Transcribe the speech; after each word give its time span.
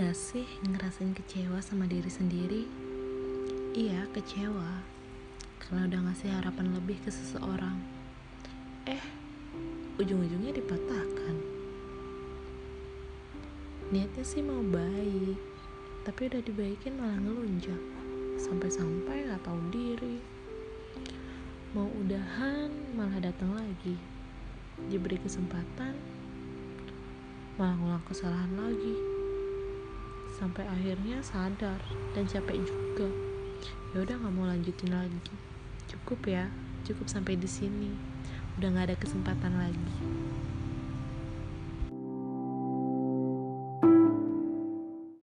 gak 0.00 0.16
sih 0.16 0.48
ngerasain 0.64 1.12
kecewa 1.12 1.60
sama 1.60 1.84
diri 1.84 2.08
sendiri? 2.08 2.64
Iya, 3.76 4.08
kecewa. 4.16 4.80
Karena 5.60 5.92
udah 5.92 6.00
ngasih 6.08 6.32
harapan 6.40 6.72
lebih 6.72 6.96
ke 7.04 7.12
seseorang. 7.12 7.76
Eh, 8.88 9.04
ujung-ujungnya 10.00 10.56
dipatahkan. 10.56 11.36
Niatnya 13.92 14.24
sih 14.24 14.40
mau 14.40 14.64
baik, 14.64 15.36
tapi 16.08 16.32
udah 16.32 16.40
dibaikin 16.48 16.96
malah 16.96 17.20
ngelunjak. 17.20 17.82
Sampai-sampai 18.40 19.28
gak 19.28 19.44
tahu 19.44 19.60
diri. 19.68 20.16
Mau 21.76 21.92
udahan 22.00 22.72
malah 22.96 23.20
datang 23.20 23.52
lagi. 23.52 24.00
Diberi 24.80 25.20
kesempatan, 25.20 25.92
malah 27.60 27.76
ngulang 27.76 28.04
kesalahan 28.08 28.56
lagi 28.56 29.19
sampai 30.40 30.64
akhirnya 30.64 31.20
sadar 31.20 31.78
dan 32.16 32.24
capek 32.24 32.64
juga. 32.64 33.12
Ya 33.92 34.02
udah 34.02 34.16
nggak 34.16 34.34
mau 34.34 34.48
lanjutin 34.48 34.90
lagi. 34.90 35.36
Cukup 35.92 36.24
ya 36.24 36.48
cukup 36.88 37.06
sampai 37.12 37.36
di 37.36 37.46
sini. 37.46 37.92
Udah 38.56 38.72
nggak 38.72 38.86
ada 38.90 38.96
kesempatan 38.96 39.60
lagi 39.60 39.92